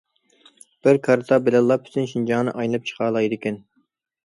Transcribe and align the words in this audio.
بىر 0.87 0.99
كارتا 1.07 1.39
بىلەنلا 1.49 1.77
پۈتۈن 1.85 2.09
شىنجاڭنى 2.15 2.57
ئايلىنىپ 2.57 2.91
چىقالايدىكەن. 2.93 3.63